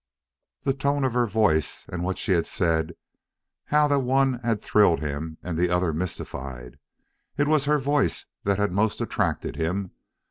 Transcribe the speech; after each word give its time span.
The 0.63 0.73
tone 0.73 1.03
of 1.03 1.13
her 1.13 1.27
voice 1.27 1.85
and 1.87 2.03
what 2.03 2.17
she 2.17 2.31
had 2.31 2.47
said 2.47 2.95
how 3.65 3.87
the 3.87 3.99
one 3.99 4.39
had 4.39 4.59
thrilled 4.59 4.99
him 4.99 5.37
and 5.43 5.59
the 5.59 5.69
other 5.69 5.93
mystified! 5.93 6.79
It 7.37 7.47
was 7.47 7.65
her 7.65 7.77
voice 7.77 8.25
that 8.43 8.57
had 8.57 8.71
most 8.71 8.99
attracted 8.99 9.57
him. 9.57 9.91